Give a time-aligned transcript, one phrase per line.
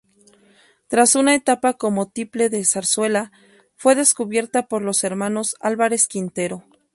[0.87, 3.31] Tras una etapa como tiple de Zarzuela,
[3.75, 6.63] fue descubierta por los hermanos Álvarez Quintero.